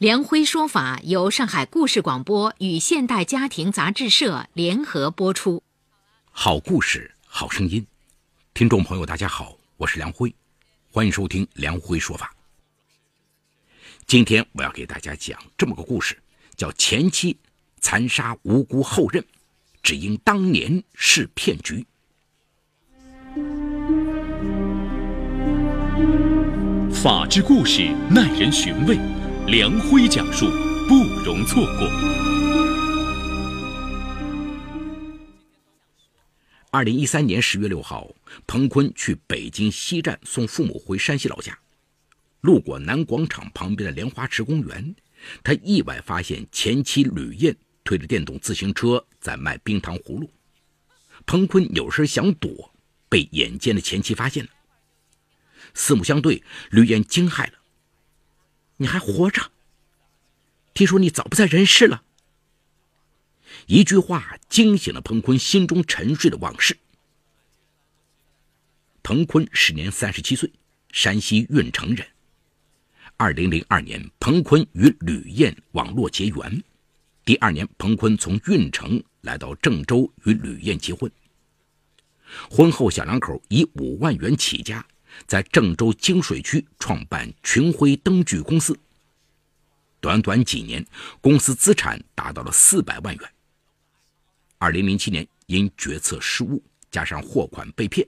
[0.00, 5.62] 梁辉说法由上海故事广播与现代家庭杂志社联合播出。
[6.30, 7.86] 好故事，好声音，
[8.54, 10.34] 听众朋友，大家好，我是梁辉，
[10.90, 12.34] 欢迎收听梁辉说法。
[14.06, 16.16] 今天我要给大家讲这么个故事，
[16.56, 17.36] 叫前妻
[17.82, 19.22] 残杀无辜后任，
[19.82, 21.86] 只因当年是骗局。
[26.90, 28.98] 法治故事耐人寻味。
[29.50, 30.48] 梁辉讲述，
[30.86, 31.88] 不容错过。
[36.70, 38.14] 二零一三年十月六号，
[38.46, 41.58] 彭坤去北京西站送父母回山西老家，
[42.42, 44.94] 路过南广场旁边的莲花池公园，
[45.42, 50.30] 他意外发现前妻吕燕推着电动自行车在卖冰糖葫芦。
[51.26, 52.72] 彭坤扭身想躲，
[53.08, 54.50] 被眼尖的前妻发现了。
[55.74, 56.40] 四目相对，
[56.70, 57.54] 吕燕惊骇了。
[58.80, 59.50] 你还活着？
[60.72, 62.02] 听说你早不在人世了。
[63.66, 66.74] 一句话惊醒了彭坤心中沉睡的往事。
[69.02, 70.50] 彭坤时年三十七岁，
[70.92, 72.06] 山西运城人。
[73.18, 76.64] 二零零二年，彭坤与吕燕网络结缘。
[77.22, 81.12] 第二年，彭坤从运城来到郑州与吕燕结婚。
[82.50, 84.82] 婚后，小两口以五万元起家。
[85.26, 88.78] 在郑州金水区创办群晖灯具公司，
[90.00, 90.84] 短短几年，
[91.20, 93.30] 公司资产达到了四百万元。
[94.58, 98.06] 二零零七年，因决策失误加上货款被骗，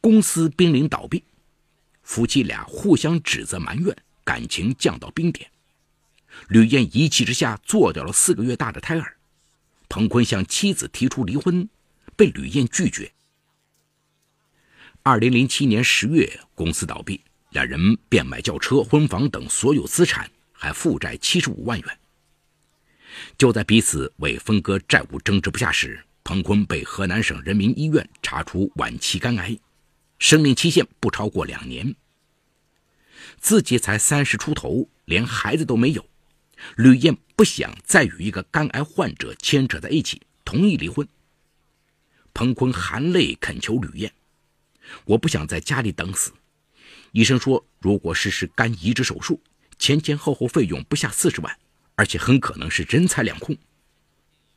[0.00, 1.22] 公司濒临倒闭，
[2.02, 5.50] 夫妻俩互相指责埋怨，感情降到冰点。
[6.48, 9.16] 吕燕一气之下做掉了四个月大的胎儿，
[9.88, 11.68] 彭坤向妻子提出离婚，
[12.16, 13.12] 被吕燕拒绝。
[15.06, 17.20] 二零零七年十月，公司倒闭，
[17.50, 21.98] 两人变卖轿车、婚房等所有资产，还负债七十五万元。
[23.36, 29.58] 就在彼此为分割债务争执不下时，彭坤被河南省人民医院查出晚期肝癌，
[30.18, 31.94] 生命期限不超过两年。
[33.38, 36.02] 自己才三十出头，连孩子都没有，
[36.76, 41.06] 吕燕不想再与一个肝癌患者牵扯在一起，同意离婚。
[42.32, 44.10] 彭坤含泪恳求吕燕。
[45.04, 46.32] 我不想在家里等死。
[47.12, 49.40] 医生说，如果实施肝移植手术，
[49.78, 51.58] 前前后后费用不下四十万，
[51.94, 53.56] 而且很可能是人财两空。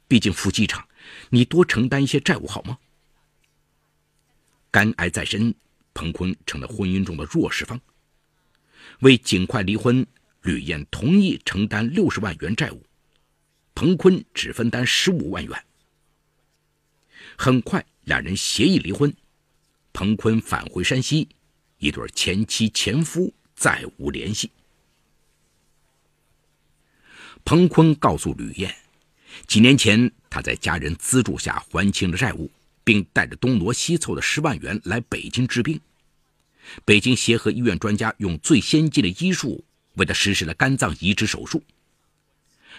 [0.07, 0.87] 毕竟夫妻一场，
[1.29, 2.77] 你多承担一些债务好吗？
[4.71, 5.53] 肝癌在身，
[5.93, 7.79] 彭坤成了婚姻中的弱势方。
[9.01, 10.05] 为尽快离婚，
[10.41, 12.83] 吕燕同意承担六十万元债务，
[13.75, 15.63] 彭坤只分担十五万元。
[17.37, 19.13] 很快，两人协议离婚。
[19.99, 21.27] 彭坤返回山西，
[21.79, 24.51] 一对前妻前夫再无联系。
[27.43, 28.75] 彭坤告诉吕燕，
[29.47, 32.47] 几年前他在家人资助下还清了债务，
[32.83, 35.81] 并带着东挪西凑的十万元来北京治病。
[36.85, 39.65] 北京协和医院专家用最先进的医术
[39.95, 41.63] 为他实施了肝脏移植手术。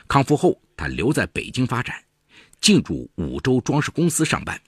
[0.06, 2.00] 康复后，他留在北京发展，
[2.60, 4.62] 进入五洲装饰公司上班。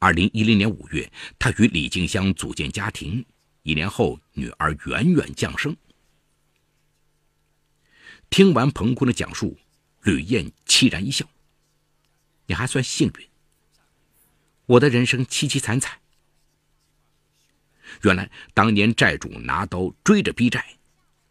[0.00, 3.22] 二零一零年五月，他与李静香组建家庭。
[3.64, 5.76] 一年后，女儿远远降生。
[8.30, 9.58] 听完彭坤的讲述，
[10.04, 11.28] 吕燕凄然一笑
[12.48, 13.28] ：“你还算幸运。
[14.64, 16.00] 我的人生凄凄惨惨。
[18.02, 20.78] 原来当年债主拿刀追着逼债，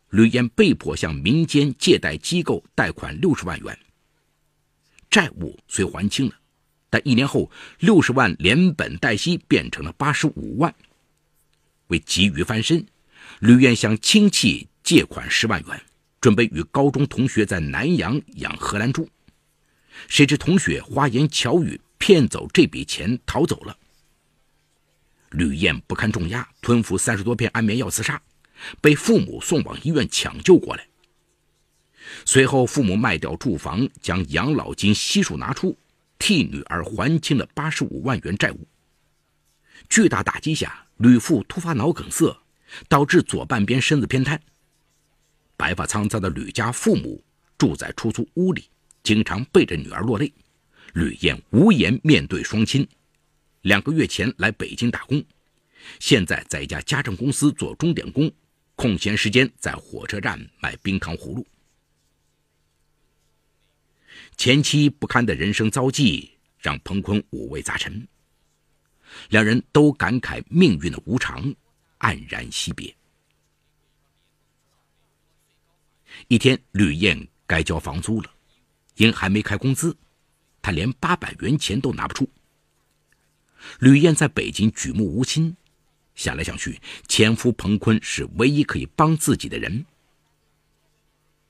[0.09, 3.80] 吕燕被迫向民间借贷机构贷款六十万元。
[5.10, 6.36] 债务虽还清了。”
[6.89, 10.74] 但一年后，六十万连本带息变成了八十五万。
[11.88, 12.86] 为急于翻身，
[13.39, 15.81] 吕燕向亲戚借款十万元，
[16.19, 19.07] 准备与高中同学在南阳养荷兰猪。
[20.07, 23.77] 谁知同学花言巧语骗走这笔钱逃走了。
[25.31, 28.19] 吕燕不堪重压，吞服三十多片安眠药自杀，
[28.81, 30.88] 被父母送往医院抢救过来。
[32.25, 35.77] 随后，父母卖掉住房，将养老金悉数拿出。
[36.19, 38.68] 替女儿还清了八十五万元债务。
[39.89, 42.38] 巨大打击下，吕父突发脑梗塞，
[42.88, 44.39] 导致左半边身子偏瘫。
[45.57, 47.24] 白发苍苍的吕家父母
[47.57, 48.69] 住在出租屋里，
[49.01, 50.31] 经常背着女儿落泪。
[50.94, 52.88] 吕燕无颜面对双亲。
[53.62, 55.24] 两个月前来北京打工，
[56.00, 58.31] 现在在一家家政公司做钟点工，
[58.75, 61.45] 空闲时间在火车站卖冰糖葫芦。
[64.39, 68.07] 前妻不堪的人生遭际，让彭坤五味杂陈。
[69.27, 71.53] 两人都感慨命运的无常，
[72.00, 72.95] 黯然惜别。
[76.30, 78.31] 一天，吕燕该交房租了，
[78.95, 79.94] 因还没开工资，
[80.62, 82.25] 她连八百元钱都拿不出。
[83.80, 85.53] 吕燕在北京举目无亲，
[86.15, 89.85] 想来想去，前夫彭坤是唯一可以帮自己的人。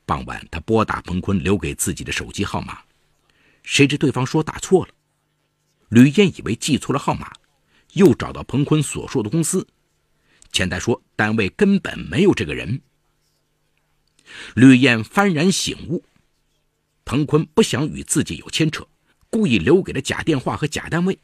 [0.09, 2.81] 傍晚，他拨打彭坤留给自己的手机号码，
[3.61, 4.91] 谁知对方说打错了。
[5.89, 7.31] 吕燕以为记错了号码，
[7.94, 9.67] 又找到彭坤所说的公司，
[10.51, 12.81] 前台说单位根本没有这个人。
[14.56, 16.03] 吕燕幡然醒悟，
[17.06, 18.88] 彭坤不想与自己有牵扯，
[19.29, 21.19] 故意留给了假电话和假单位。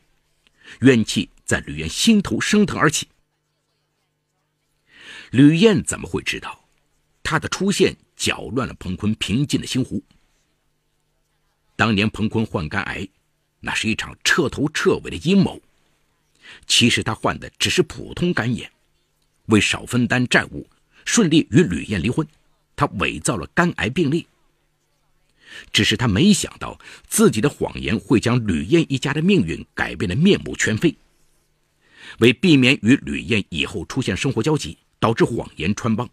[0.82, 3.08] 怨气在吕燕心头升腾而起。
[5.32, 6.68] 吕燕怎么会知道，
[7.24, 10.02] 他的出现搅乱了彭坤平静的心湖？
[11.76, 13.08] 当年彭坤患肝癌，
[13.60, 15.62] 那是一场彻头彻尾的阴谋。
[16.68, 18.72] 其实他患的只是普通肝炎，
[19.48, 20.70] 为少分担债务，
[21.04, 22.26] 顺利与吕燕离婚，
[22.76, 24.28] 他伪造了肝癌病历。
[25.72, 30.96] 只是他没想到，自己的谎言会将吕燕一家的命运改变的面目全非。
[32.20, 36.10] 为避免与吕燕以后出现生活交集，导致谎言穿帮，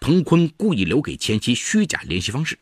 [0.00, 2.58] 彭坤故意留给前妻虚假联系方式，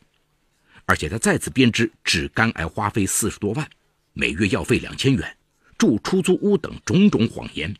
[0.85, 3.67] 而且他再次编织治肝癌花费四十多万，
[4.11, 5.37] 每月药费两千元，
[5.77, 7.73] 住出租屋等种种谎言。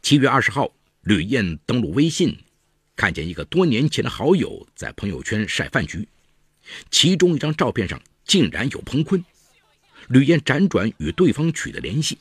[0.00, 0.72] 七月二十号，
[1.02, 2.36] 吕燕登录微信。
[2.96, 6.08] 看见一个多年前的好友在朋友圈晒饭局，
[6.90, 9.22] 其中一张照片上竟然有彭坤。
[10.08, 12.16] 吕燕辗转与对方取得联系，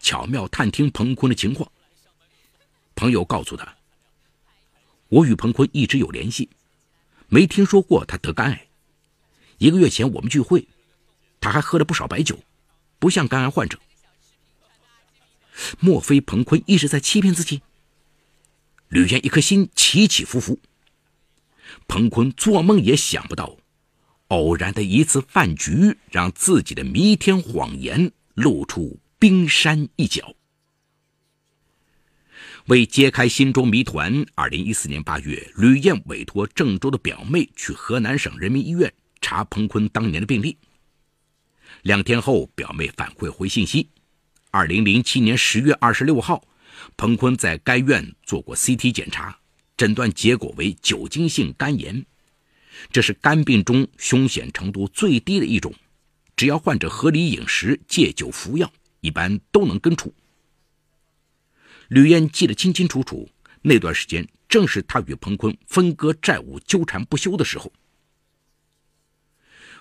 [0.00, 1.70] 巧妙探听彭坤的情况。
[2.94, 3.76] 朋友告诉他
[5.08, 6.48] ：“我与彭坤一直有联系，
[7.28, 8.66] 没听说过他得肝癌。
[9.58, 10.66] 一个月前我们聚会，
[11.40, 12.38] 他还喝了不少白酒，
[12.98, 13.78] 不像肝癌患者。
[15.78, 17.62] 莫非彭坤一直在欺骗自己？”
[18.88, 20.58] 吕燕一颗心起起伏伏。
[21.88, 23.56] 彭坤做梦也想不到，
[24.28, 30.34] 偶然的一次饭局，让自己的弥天谎言露出冰山一角。
[32.68, 38.90] 为揭开心中谜团，二零一四年八月，吕燕委托郑州的表妹去河南省人民医院
[39.20, 40.56] 查彭坤当年的病历。
[41.82, 43.90] 两天后，表妹反馈回信息：
[44.50, 46.42] 二零零七年十月二十六号。
[46.96, 49.38] 彭坤在该院做过 CT 检查，
[49.76, 52.02] 诊断结果为酒精性肝炎，
[52.90, 55.72] 这是肝病中凶险程度最低的一种，
[56.34, 58.72] 只要患者合理饮食、戒酒服药，
[59.02, 60.12] 一般都能根除。
[61.88, 63.28] 吕燕记得清清楚楚，
[63.62, 67.72] 那段时间正是他与彭坤分割债务、纠缠不休的时候。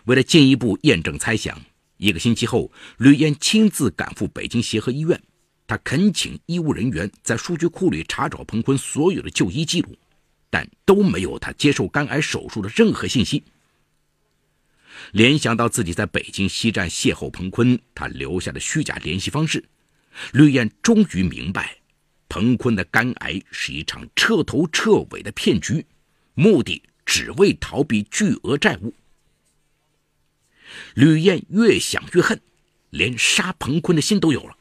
[0.06, 1.62] 为了进一步验证猜想，
[1.98, 5.22] 一个星期后，吕燕亲自赶赴北京协和医院。
[5.66, 9.96] 他恳请医务人员在数据库里查找彭坤所有的就医记录，
[10.50, 13.44] 但都没有他接受肝癌手术的任何信息。
[15.14, 19.64] 联想到自己在北京西站邂逅彭坤，他留下的虚假联系方式，
[20.34, 21.78] 吕燕终于明白，
[22.34, 25.86] 彭坤的肝癌是一场彻头彻尾的骗局，
[26.34, 28.92] 目的只为逃避巨额债务。
[30.96, 32.42] 吕燕越想越恨，
[32.90, 34.58] 连杀彭坤的心都有了。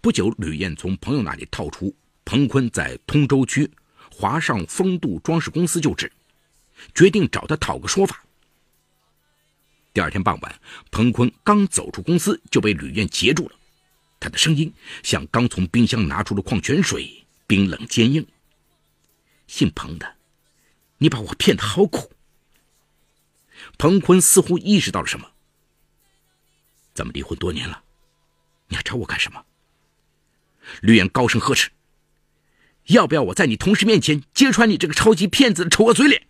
[0.00, 1.94] 不久，吕燕从朋友那里套出
[2.24, 3.70] 彭坤在通州区
[4.10, 6.10] 华上风度装饰公司就职，
[6.94, 8.24] 决定找他讨个说法。
[9.92, 13.56] 第二天傍晚，彭坤刚走出公司就被吕燕截住了，
[14.24, 18.26] 他的声音像刚从冰箱拿出的矿泉水，冰冷坚硬。
[19.46, 20.16] 姓彭的，
[20.96, 22.10] 你把我骗得好苦。
[23.76, 25.30] 彭坤似乎意识到了什么，
[26.94, 27.84] 咱们离婚多年了，
[28.68, 29.44] 你还找我干什么？
[30.80, 31.70] 吕燕高声呵斥
[32.88, 36.26] ：“要不要我在你同事面前揭穿你这个超级骗子的丑恶嘴脸？”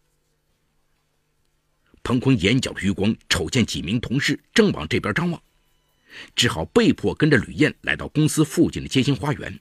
[2.03, 5.41] 彭坤眼角余光瞅见几名同事正往这边张望，
[6.35, 9.61] 只好被迫跟着吕燕来到公司附近的街心花园。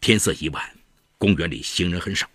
[0.00, 0.78] 天色已晚，
[1.18, 2.28] 公园里行人很少。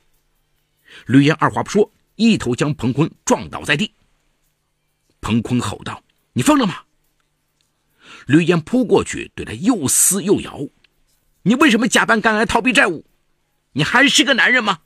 [1.06, 3.94] 吕燕二话不说，一头将彭坤撞倒在地。
[5.22, 6.84] 彭坤吼道：“你疯了吗？”
[8.28, 10.68] 吕燕扑过去，对他又撕又咬
[11.44, 13.06] ：“你为什么假扮肝癌逃避债务？
[13.74, 14.82] 你还是个男人吗？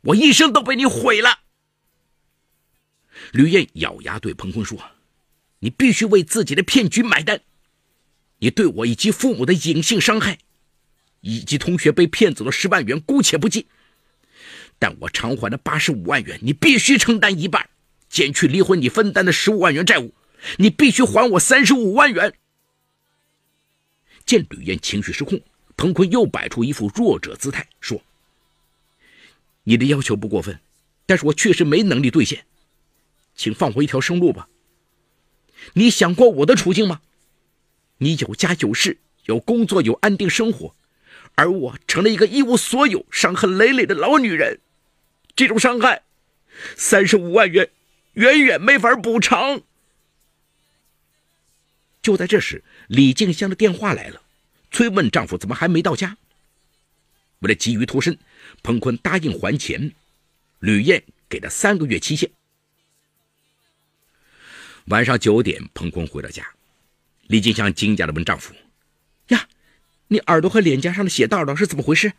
[0.00, 1.40] 我一生都被你毁了！”
[3.32, 4.78] 吕燕咬牙对彭坤说
[5.60, 7.40] ：“你必须为自己的骗局买单！
[8.38, 10.38] 你对我以及父母的隐性伤害，
[11.20, 13.66] 以及同学被骗走的十万元，姑且不计。
[14.78, 17.68] 但我偿还的八十五万元，你必须承担一半，
[18.08, 20.14] 减去离婚你分担的十五万元债务，
[20.58, 22.34] 你必须还我三十五万元。”
[24.24, 25.40] 见吕燕情绪失控，
[25.76, 28.00] 彭坤又摆出一副弱者姿态，说
[29.64, 30.60] ：“你的要求不过分，
[31.06, 32.44] 但是我确实没能力兑现。”
[33.34, 34.48] 请放我一条生路吧。
[35.74, 37.00] 你想过我的处境吗？
[37.98, 40.74] 你有家有室，有工作，有安定生活，
[41.34, 44.60] 而我成了一个一无所有、伤痕累累的老女人。
[45.34, 46.02] 这种伤害，
[46.76, 47.70] 三十五万元
[48.14, 49.62] 远远没法补偿。
[52.00, 54.22] 就在这时，李静香的电话来了，
[54.70, 56.16] 催问丈夫怎么还没到家。
[57.40, 58.18] 为了急于脱身，
[58.62, 59.92] 彭坤答应还钱，
[60.60, 62.30] 吕燕给了三个月期限。
[64.90, 66.46] 晚上九点，彭坤回到家，
[67.26, 68.54] 李金香惊讶地问丈夫
[69.28, 69.48] ：“呀，
[70.06, 72.12] 你耳朵和脸颊上的血道道是怎么回事？”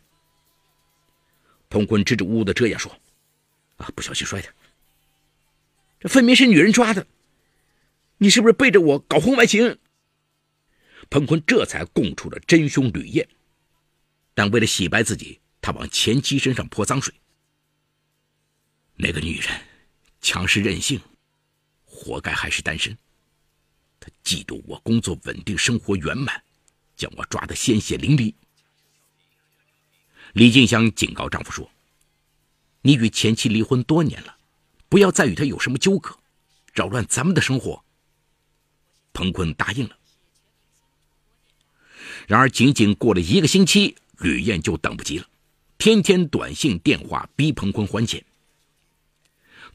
[1.69, 2.91] 彭坤支支吾吾地这样说
[3.77, 4.53] ：“啊，不小心摔的。
[5.99, 7.07] 这分明是女人抓的，
[8.19, 9.79] 你是不是背着我搞婚外情？”
[11.09, 13.27] 彭坤这才供出了真凶吕燕，
[14.35, 17.11] 但为了洗白自己，他往前妻身上泼脏水。
[18.95, 19.49] 那个女人
[20.21, 21.01] 强势任性。
[21.89, 22.95] 活该还是单身。
[23.99, 26.41] 他嫉妒我工作稳定，生活圆满，
[26.95, 28.33] 将我抓得鲜血淋漓。
[30.33, 31.69] 李静香警告丈夫说
[32.83, 34.37] ：“你与前妻离婚多年了，
[34.87, 36.15] 不要再与她有什么纠葛，
[36.73, 37.83] 扰乱咱们的生活。”
[39.11, 39.97] 彭坤答应了。
[42.27, 45.27] 然而，仅仅过了一个星期，吕燕就等不及了，
[45.79, 48.23] 天天短信、电话逼彭坤还钱。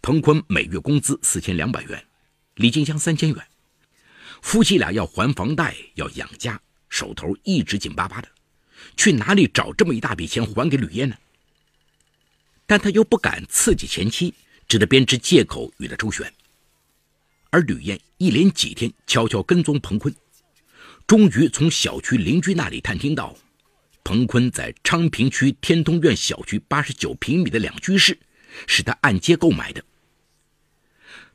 [0.05, 2.05] 彭坤每月工资四千两百元。
[2.57, 3.43] 李金香三千元，
[4.43, 8.29] 夫妻俩要还房贷，要养家，手头一直紧巴巴的，
[8.99, 11.17] 去哪里找这么一大笔钱还给吕燕呢？
[12.67, 14.35] 但他又不敢刺激前妻，
[14.69, 16.31] 只得编织借口与他周旋。
[17.49, 20.15] 而吕燕一连几天悄悄跟踪彭坤，
[21.07, 23.35] 终于从小区邻居那里探听到，
[24.05, 28.19] 彭坤在昌平区天通苑小区八十九平米的两居室，
[28.67, 29.83] 是他按揭购买的。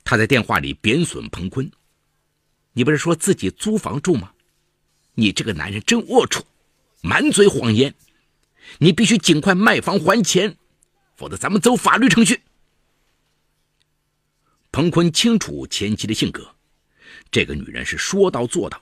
[0.03, 1.69] 他在电话里贬损彭坤
[2.73, 4.31] ：“你不是说自己租房住吗？
[5.13, 6.41] 你这个男人真龌龊，
[7.01, 7.93] 满嘴谎言！
[8.77, 10.55] 你必须尽快卖房还钱，
[11.15, 12.41] 否则咱们走法律程序。”
[14.71, 16.55] 彭坤清楚前妻的性格，
[17.31, 18.81] 这个女人是说到做到。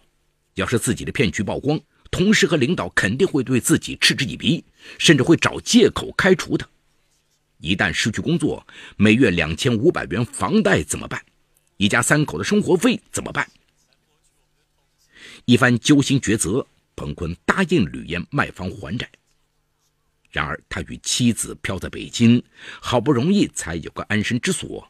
[0.56, 4.64] 要是自己的骗局曝光，同事和领导肯定会对自己嗤之以鼻，
[4.98, 6.68] 甚至会找借口开除他。
[7.60, 11.24] 一旦失去工作，每月两千五百元房贷怎么办？
[11.78, 13.50] 一家三口的生活费怎么办？
[15.46, 19.10] 一番揪心抉择，彭坤答应吕燕卖房还债。
[20.30, 22.44] 然而，他与妻子漂在北京，
[22.82, 24.88] 好不容易才有个安身之所。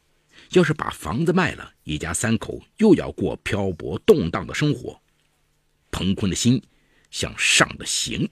[0.52, 5.00] 要是把房子卖了，一家三口又要过漂泊动荡的生活。
[5.90, 6.62] 彭坤的心
[7.10, 8.28] 像上了刑。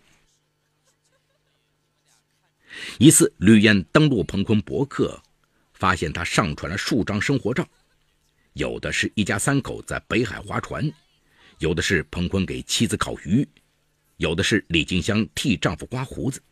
[2.98, 5.22] 一次，吕燕登录彭坤博客，
[5.74, 7.66] 发现他上传了数张生活照，
[8.54, 10.90] 有的是一家三口在北海划船，
[11.58, 13.46] 有的是彭坤给妻子烤鱼，
[14.16, 16.42] 有的是李静香替丈夫刮胡子。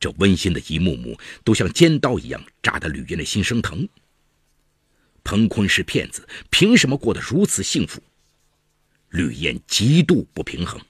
[0.00, 3.88] 这温馨的一幕幕，都像尖刀一样扎得吕燕的心生疼。
[5.24, 8.00] 彭坤是骗子，凭什么过得如此幸福？
[9.10, 10.80] 吕燕极度不平衡。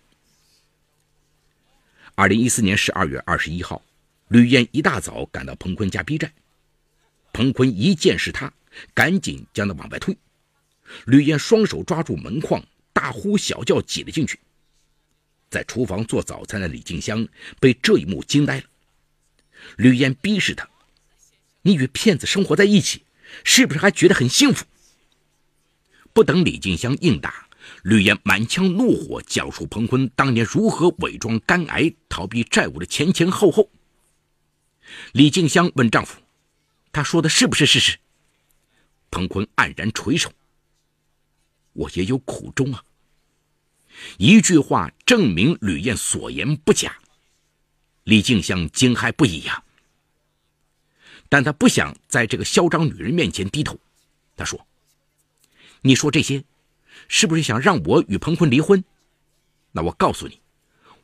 [2.15, 3.81] 二零一四年十二月二十一号。
[4.29, 6.33] 吕燕一大早赶到彭坤家逼债，
[7.33, 8.53] 彭坤一见是他，
[8.95, 10.17] 赶紧将他往外推。
[11.07, 14.39] 吕燕双手抓住门框，大呼小叫挤了进去。
[15.49, 17.27] 在厨房做早餐的李静香
[17.59, 18.65] 被这一幕惊呆了。
[19.77, 20.69] 吕燕逼视他
[21.63, 23.05] ：“你与骗子生活在一起，
[23.45, 24.67] 是不是还觉得很幸福？”
[26.13, 27.49] 不等李静香应答，
[27.83, 33.71] 吕燕满腔怒火讲述彭坤当年如何伪装肝癌逃避债务的前前后后。
[35.13, 36.21] 李静香问丈夫
[36.93, 37.99] ：“他说的是不是事实？”
[39.11, 40.33] 彭坤黯然垂首
[41.73, 42.85] ：“我也有苦衷啊。”
[44.19, 46.99] 一句话证明吕燕所言不假。
[48.05, 49.63] 李静香惊骇不已呀，
[51.29, 53.79] 但她不想在这个嚣张女人面前低头。
[54.37, 54.67] 她说
[55.83, 56.45] ：“你说这些，
[57.09, 58.85] 是不是想让我与彭坤离婚？
[59.73, 60.41] 那我告诉你，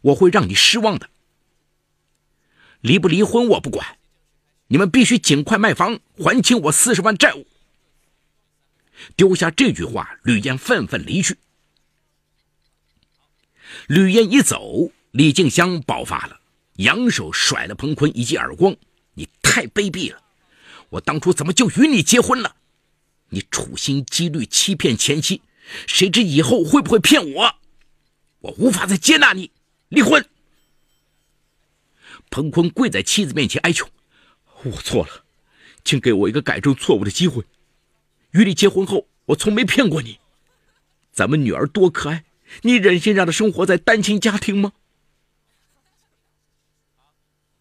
[0.00, 1.10] 我会让你失望的。”
[2.84, 3.96] 离不离婚我不管，
[4.66, 7.46] 你们必须尽快卖房，还清我四十万债务。
[9.16, 11.38] 丢下这句话，吕燕愤愤离去。
[13.86, 16.38] 吕燕一走，李静香爆发了，
[16.74, 18.76] 扬手甩了彭坤一记耳光
[19.16, 20.22] ：“你太卑鄙了！
[20.90, 22.54] 我当初怎么就与你结婚了？
[23.30, 25.40] 你处心积虑欺骗前妻，
[25.86, 27.54] 谁知以后会不会骗我？
[28.40, 29.50] 我无法再接纳你，
[29.88, 30.22] 离婚！”
[32.34, 33.88] 彭坤跪在妻子面前哀求
[34.64, 35.24] ：“我错了，
[35.84, 37.44] 请给我一个改正错误的机会。
[38.32, 40.18] 与你结婚后，我从没骗过你。
[41.12, 42.24] 咱们女儿多可爱。”
[42.62, 44.72] 你忍心让她生活在单亲家庭吗？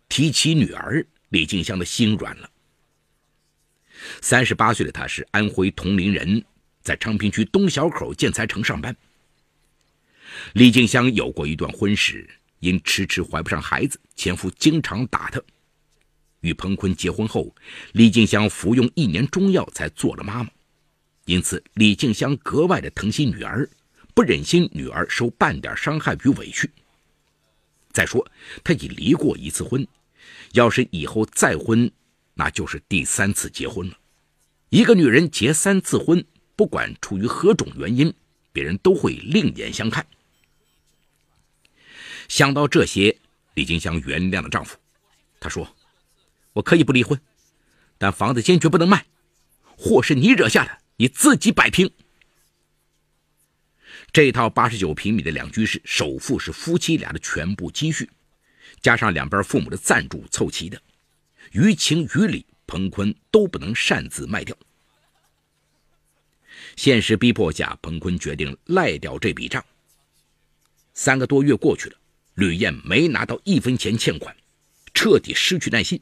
[0.10, 2.50] 提起女儿，李静香的心软了。
[4.22, 6.44] 三十八岁的她是安徽铜陵人，
[6.82, 8.96] 在昌平区东小口建材城上班。
[10.54, 12.28] 李静香有过一段婚史，
[12.64, 15.42] 因迟迟怀不上孩子，前夫经常打她。
[16.40, 17.54] 与彭坤结婚后，
[17.92, 20.50] 李静香服用一年中药才做了妈妈，
[21.26, 23.70] 因此李静香格外的疼惜女儿。
[24.16, 26.70] 不忍心女儿受半点伤害与委屈。
[27.92, 28.26] 再说，
[28.64, 29.86] 她已离过一次婚，
[30.54, 31.92] 要是以后再婚，
[32.36, 33.98] 那就是第三次结婚了。
[34.70, 36.24] 一个女人结三次婚，
[36.56, 38.14] 不管出于何种原因，
[38.52, 40.06] 别人都会另眼相看。
[42.28, 43.18] 想到这些，
[43.54, 44.78] 李金香原谅了丈夫。
[45.40, 45.76] 她说
[46.54, 47.20] ：“我可以不离婚，
[47.98, 49.06] 但房子坚决不能卖，
[49.78, 51.92] 祸是你惹下的，你自己摆平。”
[54.12, 58.10] 这套八十九平米的两居室，首付是夫妻俩的全部积蓄，
[58.82, 60.82] 加上两边父母的赞助凑齐的。
[61.52, 64.56] 于情于理，彭坤都不能擅自卖掉。
[66.76, 69.64] 现实逼迫下，彭坤决定赖掉这笔账。
[70.94, 71.98] 三个多月过去了，
[72.36, 74.36] 吕燕没拿到一分钱欠款，
[74.94, 76.02] 彻底失去耐心。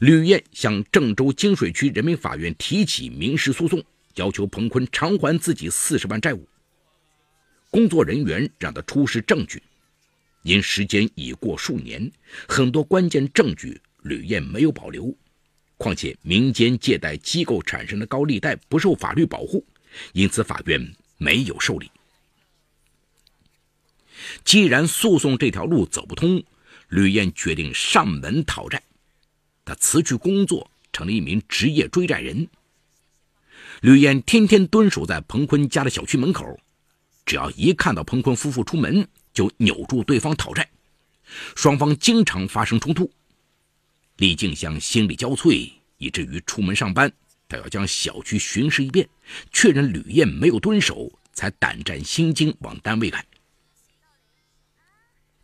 [0.00, 3.82] 吕燕向郑州金水区人民法院提起民事诉讼。
[4.16, 6.46] 要求彭坤偿还自己四十万债务。
[7.70, 9.62] 工作人员让他出示证据，
[10.42, 12.10] 因时间已过数年，
[12.48, 15.16] 很多关键证据吕燕没有保留。
[15.76, 19.64] 况且民间借贷机构产生的高利贷不受法律保护，
[20.12, 21.88] 因此法院没有受理。
[24.44, 26.42] 既然诉讼这条路走不通，
[26.88, 28.82] 吕燕决定上门讨债。
[29.64, 32.48] 他辞去工作，成了一名职业追债人。
[33.82, 36.58] 吕燕天天蹲守在彭坤家的小区门口，
[37.24, 40.68] 只要一看到彭坤夫妇出门，就扭住对方讨债，
[41.54, 43.10] 双方经常发生冲突。
[44.16, 47.10] 李静香心力交瘁，以至于出门上班，
[47.48, 49.08] 她要将小区巡视一遍，
[49.52, 53.24] 确认吕燕没有蹲守，才胆战心惊往单位赶。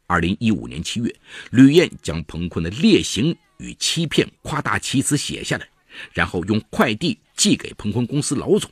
[0.06, 1.14] 二零一五年七月，
[1.50, 5.68] 吕燕将彭坤的劣行与欺骗夸大其词写下来，
[6.12, 7.18] 然后用快递。
[7.36, 8.70] 寄给彭坤公司老总。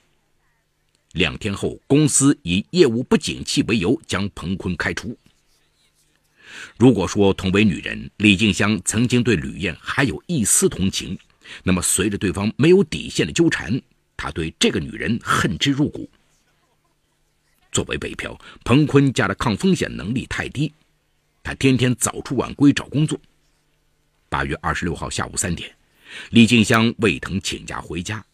[1.12, 5.14] 两天后，公司以业务不景气为由将彭坤开除。
[6.78, 11.16] 如果说同为女人，李静香曾经对吕燕还有一丝同情，
[11.62, 13.78] 那么随着对方没有底线的纠缠，
[14.16, 16.08] 她对这个女人恨之入骨。
[17.70, 20.72] 作为北漂，彭坤家的抗风险能力太低，
[21.44, 23.20] 他天天早出晚归找工作。
[24.30, 25.70] 八月二十六号下午三点，
[26.30, 28.24] 李静香胃疼请假回家。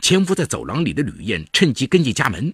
[0.00, 2.52] 潜伏在走廊里的吕燕趁机跟进家门，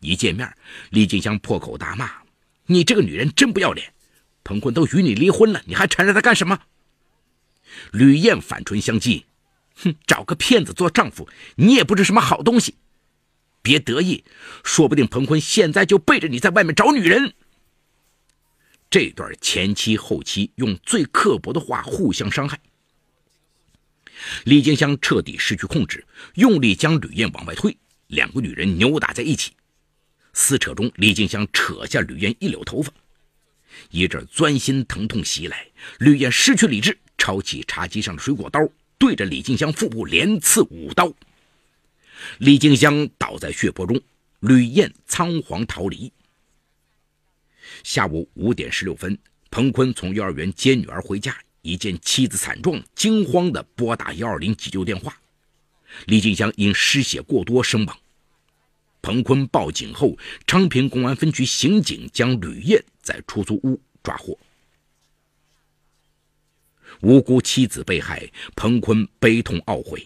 [0.00, 0.54] 一见面，
[0.90, 2.10] 李静香破口大骂
[2.66, 3.92] ：“你这个女人真不要脸！
[4.44, 6.60] 彭坤都与你离婚了，你还缠着他干什么？”
[7.92, 9.24] 吕燕反唇相讥
[9.82, 12.74] ：“哼，找个骗子做丈夫，你也不是什么好东西。
[13.62, 14.24] 别得意，
[14.62, 17.32] 说不定彭坤现在就背着你在外面找女人。”
[18.88, 22.58] 这段前妻后妻用最刻薄的话互相伤害。
[24.44, 29.52] 李静香彻底失去控制，用力将吕燕往外推，两个女人扭打在一起。
[30.32, 32.92] 撕扯中，李静香扯下吕燕一绺头发，
[33.90, 35.66] 一阵钻心疼痛袭来，
[35.98, 38.60] 吕燕失去理智，抄起茶几上的水果刀，
[38.98, 41.12] 对着李静香腹部连刺五刀。
[42.38, 44.00] 李静香倒在血泊中，
[44.40, 46.10] 吕燕仓皇逃离。
[47.86, 49.16] 下午五点十六分，
[49.48, 51.38] 彭坤从幼儿园接女儿回家。
[51.62, 55.16] 一见妻子惨状，惊慌地拨打幺二零急救电话。
[56.06, 57.96] 李金香因失血过多身亡。
[59.00, 60.18] 彭坤报警后，
[60.48, 64.36] 昌平公安分局刑警将吕燕在出租屋抓获。
[67.02, 70.04] 无辜妻子被害，彭坤悲痛懊悔。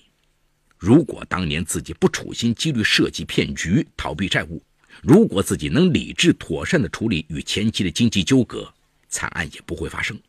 [0.77, 4.63] 如果当年自己不处心积虑设计骗局逃避债务，
[5.03, 8.73] 如果自己能理智妥善地处理与前妻的经济纠葛，
[9.09, 10.21] 惨案也不会发生。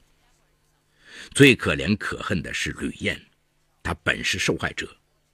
[1.31, 3.21] 最可怜可恨的是吕燕，
[3.83, 4.89] 她本是受害者，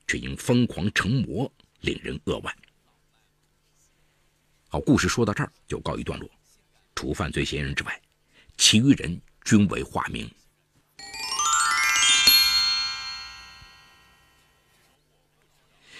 [0.07, 2.55] 却因疯狂成魔令人扼腕。
[4.69, 6.27] 好，故事说到这儿就告一段落。
[6.95, 8.01] 除犯罪嫌疑人之外，
[8.57, 10.27] 其余人均为化名。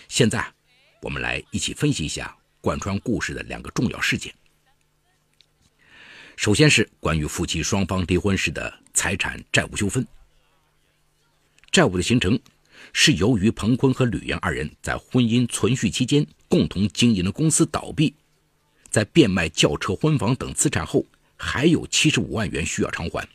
[0.07, 0.51] 现在，
[1.01, 4.33] 我们来一起分析一下贯穿故事的两个重要事件。
[6.35, 10.05] 首先是关于夫妻双方离婚时的财产债务纠纷。
[11.71, 12.39] 债务的形成
[12.93, 18.13] 是由于彭坤和吕岩二人在婚姻存续期间共同经营的公司倒闭，
[18.89, 21.03] 在变卖轿车、婚房等资产后，
[21.35, 23.27] 还有七十五万元需要偿还。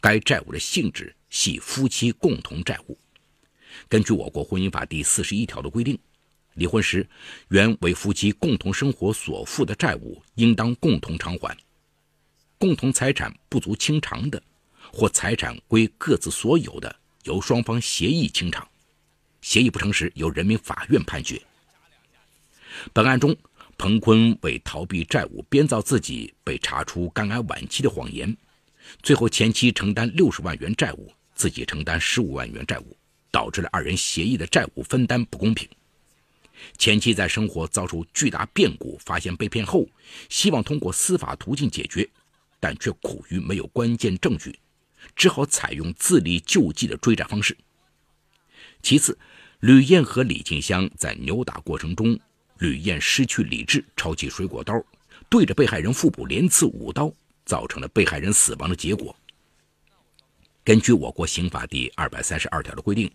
[0.00, 2.98] 该债务的性质系夫妻共同债务。
[3.88, 5.98] 根据我国婚姻法第四十一条的规定，
[6.60, 7.08] 离婚时
[7.48, 11.56] 原为夫妻共同生活所负的债务，应当共同偿还。
[12.58, 14.42] 共同财产不足清偿的，
[14.92, 16.94] 或财产归各自所有的，
[17.24, 18.62] 由双方协议清偿；
[19.40, 21.40] 协议不成时，由人民法院判决。
[22.92, 23.34] 本案中，
[23.78, 28.36] 彭坤为逃避债务，编造自己被查出肝癌晚期的谎言，
[29.02, 32.94] 最后前妻承担六十万元债务，自己承担十五万元债务。
[33.32, 35.68] 导致了二人协议的债务分担不公平。
[36.78, 39.88] 前妻在生活遭受巨大变故，发现被骗后，
[40.28, 42.08] 希望通过司法途径解决，
[42.58, 44.58] 但却苦于没有关键证据，
[45.14, 47.56] 只好采用自力救济的追债方式。
[48.82, 49.18] 其次，
[49.60, 52.18] 吕燕和李静香在扭打过程中，
[52.58, 54.82] 吕燕失去理智，抄起水果刀，
[55.28, 57.12] 对着被害人腹部连刺五刀，
[57.44, 59.14] 造成了被害人死亡的结果。
[60.62, 63.10] 根据我国刑法第二百三十二条的规定，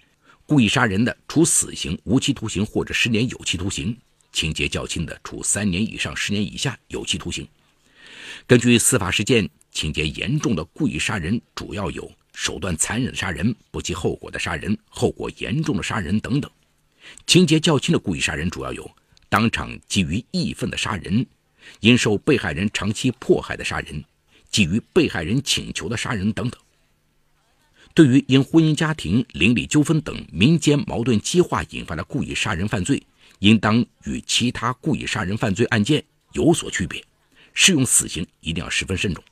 [0.48, 3.96] 故意杀人的，处死刑、无期徒刑或者十年有期徒刑；
[4.32, 7.48] 情节较轻的，处三年以上十年以下有期徒刑。
[8.46, 16.48] 根据司法实践，情节严重的故意杀人主要有手段残忍的杀人、不计后果的杀人、后果严重的杀人等等；
[17.26, 18.88] 情节较轻的故意杀人主要有
[19.28, 21.26] 当场基于义愤的杀人、
[21.80, 24.04] 因受被害人长期迫害的杀人、
[24.52, 26.62] 基于被害人请求的杀人等等。
[27.96, 33.02] 对于因婚姻家庭邻里纠纷等民间矛盾激化引发的故意杀人犯罪，
[33.40, 36.04] 应当与其他故意杀人犯罪案件
[36.34, 37.02] 有所区别，
[37.54, 39.24] 适用死刑一定要十分慎重。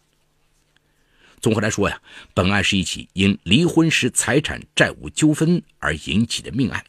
[1.41, 2.01] 综合来说呀，
[2.33, 6.81] 本案是一起因离婚时财产债务纠纷而引起的命案。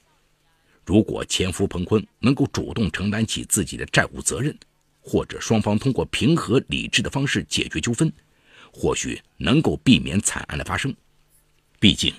[0.84, 4.56] 如果前夫彭坤能够主动承担起自己的债务责任，
[5.00, 8.12] 或者双方通过平和理智的方式解决纠纷，
[8.72, 10.94] 或许能够避免惨案的发生。
[11.84, 12.14] 毕竟，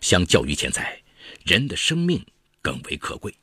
[0.00, 0.96] 相较于钱财，
[1.44, 2.24] 人的生命
[2.62, 3.34] 更为可贵。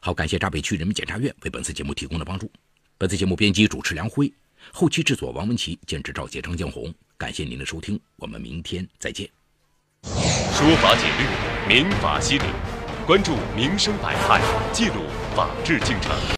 [0.00, 2.50] 好，感谢闸北区人民检察院为本次节目提供的帮助。
[2.96, 4.32] 本次节目编辑主持梁辉，
[4.72, 6.94] 后期制作王文琪，监制赵杰、张江红。
[7.18, 9.28] 感谢您的收听，我们明天再见。
[10.04, 11.28] 说法解律，
[11.68, 12.46] 民法析理，
[13.06, 14.40] 关注民生百态，
[14.72, 15.04] 记录
[15.36, 16.18] 法治进程。